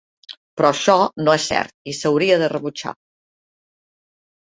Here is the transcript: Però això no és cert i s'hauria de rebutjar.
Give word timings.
Però 0.61 0.69
això 0.75 0.95
no 1.27 1.35
és 1.41 1.45
cert 1.51 1.75
i 1.93 1.97
s'hauria 1.99 2.41
de 2.47 2.51
rebutjar. 2.57 2.99